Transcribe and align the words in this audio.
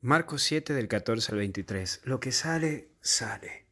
Marcos 0.00 0.44
7 0.44 0.74
del 0.74 0.86
14 0.86 1.32
al 1.32 1.38
23. 1.38 2.02
Lo 2.04 2.20
que 2.20 2.30
sale, 2.30 2.92
sale. 3.00 3.66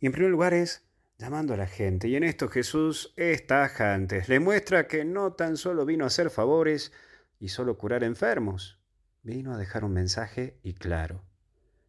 Y 0.00 0.06
en 0.06 0.12
primer 0.12 0.30
lugar 0.30 0.54
es 0.54 0.88
llamando 1.18 1.52
a 1.52 1.58
la 1.58 1.66
gente. 1.66 2.08
Y 2.08 2.16
en 2.16 2.24
esto 2.24 2.48
Jesús 2.48 3.12
es 3.16 3.46
tajante. 3.46 4.24
Le 4.28 4.40
muestra 4.40 4.88
que 4.88 5.04
no 5.04 5.34
tan 5.34 5.58
solo 5.58 5.84
vino 5.84 6.04
a 6.04 6.06
hacer 6.06 6.30
favores 6.30 6.90
y 7.38 7.50
solo 7.50 7.76
curar 7.76 8.02
enfermos. 8.02 8.78
Vino 9.22 9.52
a 9.52 9.58
dejar 9.58 9.84
un 9.84 9.92
mensaje 9.92 10.58
y 10.62 10.72
claro. 10.72 11.22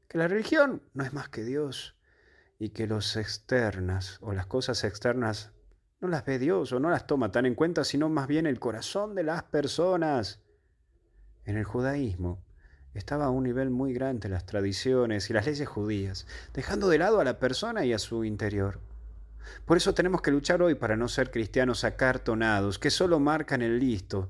Que 0.09 0.17
la 0.17 0.27
religión 0.27 0.83
no 0.93 1.05
es 1.05 1.13
más 1.13 1.29
que 1.29 1.45
Dios 1.45 1.95
y 2.57 2.71
que 2.71 2.85
los 2.85 3.15
externas 3.15 4.17
o 4.19 4.33
las 4.33 4.45
cosas 4.45 4.83
externas 4.83 5.53
no 6.01 6.09
las 6.09 6.25
ve 6.25 6.37
Dios 6.37 6.73
o 6.73 6.81
no 6.81 6.89
las 6.89 7.07
toma 7.07 7.31
tan 7.31 7.45
en 7.45 7.55
cuenta, 7.55 7.85
sino 7.85 8.09
más 8.09 8.27
bien 8.27 8.45
el 8.45 8.59
corazón 8.59 9.15
de 9.15 9.23
las 9.23 9.43
personas. 9.43 10.41
En 11.45 11.55
el 11.55 11.63
judaísmo 11.63 12.43
estaba 12.93 13.25
a 13.25 13.29
un 13.29 13.43
nivel 13.43 13.69
muy 13.69 13.93
grande 13.93 14.29
las 14.29 14.45
tradiciones 14.45 15.29
y 15.29 15.33
las 15.33 15.45
leyes 15.45 15.67
judías, 15.67 16.27
dejando 16.53 16.89
de 16.89 16.97
lado 16.97 17.19
a 17.19 17.23
la 17.23 17.39
persona 17.39 17.85
y 17.85 17.93
a 17.93 17.99
su 17.99 18.23
interior. 18.23 18.79
Por 19.65 19.77
eso 19.77 19.93
tenemos 19.93 20.21
que 20.21 20.31
luchar 20.31 20.61
hoy 20.61 20.75
para 20.75 20.95
no 20.95 21.07
ser 21.07 21.31
cristianos 21.31 21.83
acartonados, 21.83 22.79
que 22.79 22.89
solo 22.89 23.19
marcan 23.19 23.61
el 23.61 23.79
listo 23.79 24.29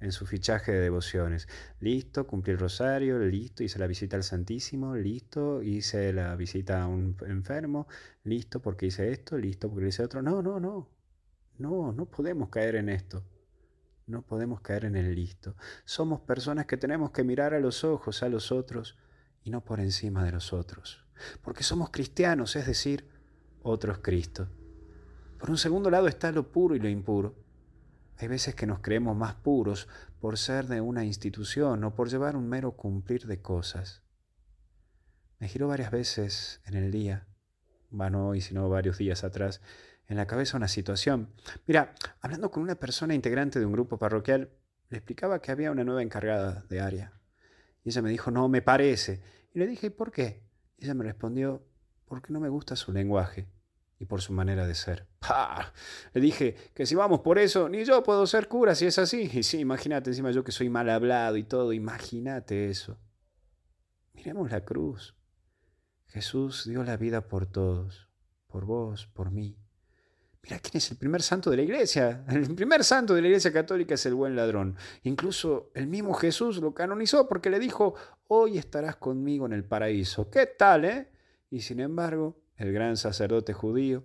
en 0.00 0.12
su 0.12 0.26
fichaje 0.26 0.72
de 0.72 0.80
devociones. 0.80 1.48
Listo, 1.80 2.26
cumplí 2.26 2.52
el 2.52 2.58
rosario, 2.58 3.18
listo, 3.18 3.62
hice 3.62 3.78
la 3.78 3.86
visita 3.86 4.16
al 4.16 4.24
Santísimo, 4.24 4.94
listo, 4.94 5.62
hice 5.62 6.12
la 6.12 6.34
visita 6.36 6.82
a 6.82 6.86
un 6.86 7.16
enfermo, 7.26 7.86
listo 8.24 8.60
porque 8.60 8.86
hice 8.86 9.10
esto, 9.10 9.38
listo 9.38 9.70
porque 9.70 9.88
hice 9.88 10.04
otro. 10.04 10.22
No, 10.22 10.42
no, 10.42 10.60
no. 10.60 10.88
No, 11.58 11.92
no 11.92 12.04
podemos 12.06 12.50
caer 12.50 12.76
en 12.76 12.90
esto. 12.90 13.24
No 14.06 14.22
podemos 14.22 14.60
caer 14.60 14.84
en 14.84 14.94
el 14.94 15.14
listo. 15.16 15.56
Somos 15.84 16.20
personas 16.20 16.66
que 16.66 16.76
tenemos 16.76 17.10
que 17.10 17.24
mirar 17.24 17.54
a 17.54 17.60
los 17.60 17.82
ojos 17.82 18.22
a 18.22 18.28
los 18.28 18.52
otros 18.52 18.96
y 19.42 19.50
no 19.50 19.64
por 19.64 19.80
encima 19.80 20.24
de 20.24 20.30
los 20.30 20.52
otros. 20.52 21.04
Porque 21.42 21.64
somos 21.64 21.90
cristianos, 21.90 22.54
es 22.54 22.66
decir, 22.66 23.08
otros 23.62 23.98
Cristo. 23.98 24.48
Por 25.38 25.50
un 25.50 25.58
segundo 25.58 25.90
lado 25.90 26.06
está 26.06 26.30
lo 26.30 26.52
puro 26.52 26.76
y 26.76 26.78
lo 26.78 26.88
impuro. 26.88 27.34
Hay 28.18 28.28
veces 28.28 28.54
que 28.54 28.66
nos 28.66 28.78
creemos 28.78 29.16
más 29.16 29.34
puros 29.34 29.88
por 30.20 30.38
ser 30.38 30.66
de 30.66 30.80
una 30.80 31.04
institución 31.04 31.82
o 31.82 31.94
por 31.94 32.08
llevar 32.08 32.36
un 32.36 32.48
mero 32.48 32.72
cumplir 32.72 33.26
de 33.26 33.42
cosas. 33.42 34.02
Me 35.38 35.48
giró 35.48 35.68
varias 35.68 35.90
veces 35.90 36.62
en 36.64 36.74
el 36.74 36.90
día, 36.90 37.26
bueno 37.90 38.28
hoy, 38.28 38.40
sino 38.40 38.68
varios 38.68 38.98
días 38.98 39.24
atrás, 39.24 39.60
en 40.08 40.16
la 40.16 40.26
cabeza 40.26 40.56
una 40.56 40.68
situación. 40.68 41.32
Mira, 41.66 41.94
hablando 42.20 42.50
con 42.50 42.62
una 42.62 42.76
persona 42.76 43.14
integrante 43.14 43.58
de 43.58 43.66
un 43.66 43.72
grupo 43.72 43.98
parroquial, 43.98 44.50
le 44.88 44.98
explicaba 44.98 45.40
que 45.40 45.50
había 45.50 45.70
una 45.70 45.84
nueva 45.84 46.02
encargada 46.02 46.64
de 46.68 46.80
área. 46.80 47.12
Y 47.82 47.90
ella 47.90 48.02
me 48.02 48.10
dijo, 48.10 48.30
no, 48.30 48.48
me 48.48 48.62
parece. 48.62 49.22
Y 49.52 49.58
le 49.58 49.66
dije, 49.66 49.88
¿y 49.88 49.90
por 49.90 50.12
qué? 50.12 50.44
Y 50.76 50.84
ella 50.84 50.94
me 50.94 51.04
respondió, 51.04 51.66
porque 52.04 52.32
no 52.32 52.40
me 52.40 52.48
gusta 52.48 52.76
su 52.76 52.92
lenguaje 52.92 53.48
y 53.98 54.04
por 54.04 54.20
su 54.20 54.32
manera 54.32 54.66
de 54.66 54.74
ser. 54.74 55.06
¡Pah! 55.18 55.72
Le 56.12 56.20
dije 56.20 56.54
que 56.74 56.86
si 56.86 56.94
vamos 56.94 57.20
por 57.20 57.38
eso, 57.38 57.68
ni 57.68 57.84
yo 57.84 58.02
puedo 58.02 58.26
ser 58.26 58.48
cura 58.48 58.74
si 58.74 58.86
es 58.86 58.98
así. 58.98 59.30
Y 59.32 59.42
sí, 59.42 59.58
imagínate, 59.58 60.10
encima 60.10 60.30
yo 60.30 60.44
que 60.44 60.52
soy 60.52 60.68
mal 60.68 60.88
hablado 60.90 61.36
y 61.36 61.44
todo, 61.44 61.72
imagínate 61.72 62.68
eso. 62.68 62.98
Miremos 64.12 64.50
la 64.50 64.64
cruz. 64.64 65.16
Jesús 66.06 66.66
dio 66.66 66.84
la 66.84 66.96
vida 66.96 67.28
por 67.28 67.46
todos, 67.46 68.08
por 68.46 68.64
vos, 68.64 69.06
por 69.08 69.30
mí. 69.30 69.58
Mira 70.42 70.60
quién 70.60 70.76
es 70.76 70.90
el 70.90 70.96
primer 70.96 71.22
santo 71.22 71.50
de 71.50 71.56
la 71.56 71.62
iglesia. 71.62 72.24
El 72.28 72.54
primer 72.54 72.84
santo 72.84 73.14
de 73.14 73.22
la 73.22 73.28
iglesia 73.28 73.52
católica 73.52 73.94
es 73.94 74.06
el 74.06 74.14
buen 74.14 74.36
ladrón. 74.36 74.76
Incluso 75.02 75.70
el 75.74 75.88
mismo 75.88 76.14
Jesús 76.14 76.58
lo 76.58 76.72
canonizó 76.72 77.26
porque 77.26 77.50
le 77.50 77.58
dijo, 77.58 77.94
hoy 78.28 78.58
estarás 78.58 78.96
conmigo 78.96 79.46
en 79.46 79.52
el 79.52 79.64
paraíso. 79.64 80.30
¿Qué 80.30 80.46
tal, 80.46 80.84
eh? 80.84 81.08
Y 81.50 81.60
sin 81.62 81.80
embargo, 81.80 82.36
el 82.56 82.72
gran 82.72 82.96
sacerdote 82.96 83.52
judío 83.52 84.04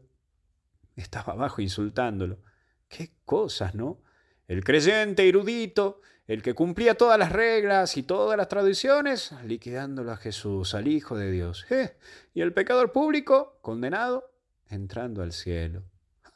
estaba 0.96 1.34
abajo 1.34 1.62
insultándolo. 1.62 2.40
Qué 2.88 3.12
cosas, 3.26 3.76
¿no? 3.76 4.02
El 4.48 4.64
creyente 4.64 5.28
erudito, 5.28 6.02
el 6.28 6.42
que 6.42 6.54
cumplía 6.54 6.96
todas 6.96 7.18
las 7.18 7.32
reglas 7.32 7.98
y 7.98 8.04
todas 8.04 8.38
las 8.38 8.48
tradiciones, 8.48 9.32
liquidándolo 9.46 10.12
a 10.12 10.18
Jesús, 10.18 10.74
al 10.74 10.88
Hijo 10.88 11.18
de 11.18 11.32
Dios. 11.32 11.66
¿Eh? 11.70 11.98
Y 12.34 12.42
el 12.42 12.54
pecador 12.54 12.92
público, 12.92 13.58
condenado, 13.62 14.32
entrando 14.70 15.24
al 15.24 15.32
cielo. 15.32 15.84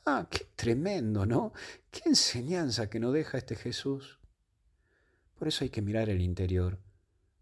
Ah, 0.08 0.28
qué 0.30 0.46
tremendo, 0.56 1.26
¿no? 1.26 1.52
Qué 1.90 2.04
enseñanza 2.06 2.92
que 2.92 3.00
nos 3.00 3.12
deja 3.12 3.40
este 3.40 3.56
Jesús. 3.56 4.20
Por 5.34 5.48
eso 5.48 5.64
hay 5.64 5.72
que 5.72 5.82
mirar 5.82 6.10
el 6.10 6.22
interior. 6.22 6.80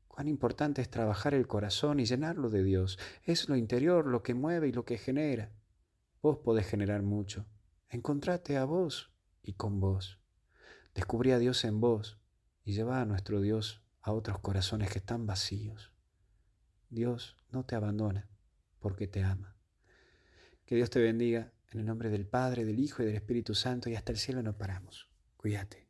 Cuán 0.08 0.30
importante 0.30 0.82
es 0.82 0.90
trabajar 0.90 1.34
el 1.34 1.46
corazón 1.46 2.00
y 2.00 2.06
llenarlo 2.06 2.50
de 2.50 2.64
Dios. 2.64 2.98
Es 3.24 3.50
lo 3.50 3.58
interior 3.58 4.08
lo 4.08 4.24
que 4.24 4.34
mueve 4.34 4.70
y 4.70 4.72
lo 4.72 4.86
que 4.86 4.98
genera. 4.98 5.52
Vos 6.22 6.38
podés 6.38 6.66
generar 6.66 7.02
mucho. 7.02 7.46
Encontrate 7.90 8.56
a 8.56 8.64
vos 8.64 9.12
y 9.42 9.54
con 9.54 9.82
vos. 9.82 10.22
Descubrí 10.96 11.32
a 11.32 11.40
Dios 11.40 11.66
en 11.66 11.82
vos 11.82 12.18
y 12.64 12.72
lleva 12.72 13.02
a 13.02 13.06
nuestro 13.06 13.42
Dios 13.42 13.84
a 14.00 14.14
otros 14.14 14.40
corazones 14.40 14.90
que 14.90 15.00
están 15.00 15.26
vacíos. 15.26 15.92
Dios 16.90 17.36
no 17.52 17.66
te 17.66 17.76
abandona 17.76 18.30
porque 18.80 19.08
te 19.08 19.22
ama. 19.22 19.58
Que 20.66 20.76
Dios 20.76 20.90
te 20.90 21.02
bendiga 21.02 21.52
en 21.74 21.82
el 21.82 21.86
nombre 21.86 22.10
del 22.10 22.26
Padre, 22.26 22.66
del 22.66 22.80
Hijo 22.80 23.04
y 23.04 23.06
del 23.06 23.16
Espíritu 23.16 23.56
Santo, 23.56 23.90
y 23.90 23.96
hasta 23.96 24.12
el 24.12 24.18
cielo 24.18 24.42
no 24.44 24.58
paramos. 24.58 25.10
Cuídate. 25.38 25.83